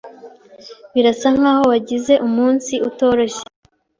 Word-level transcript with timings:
Birasa 0.93 1.27
nkaho 1.37 1.63
wagize 1.71 2.13
umunsi 2.27 2.73
utoroshye. 2.89 3.43